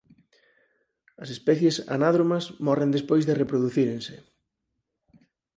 As 1.23 1.29
especies 1.35 1.75
anádromas 1.95 2.45
morren 2.67 2.93
despois 2.95 3.23
de 3.25 3.37
reproducírense. 3.41 4.15